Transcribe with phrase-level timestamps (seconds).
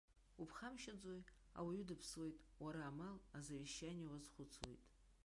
[0.41, 1.21] Уԥхамшьаӡои,
[1.59, 4.81] ауаҩы дыԥсуеит, уара амал, азавешьчание уазхәыцуеит.